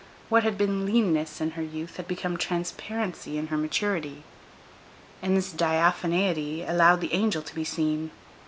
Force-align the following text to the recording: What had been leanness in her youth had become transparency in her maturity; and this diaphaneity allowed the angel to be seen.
What 0.29 0.41
had 0.41 0.57
been 0.57 0.87
leanness 0.87 1.39
in 1.41 1.51
her 1.51 1.61
youth 1.61 1.97
had 1.97 2.07
become 2.07 2.35
transparency 2.35 3.37
in 3.37 3.45
her 3.49 3.55
maturity; 3.57 4.23
and 5.21 5.37
this 5.37 5.53
diaphaneity 5.53 6.67
allowed 6.67 7.01
the 7.01 7.13
angel 7.13 7.43
to 7.43 7.53
be 7.53 7.63
seen. 7.63 8.09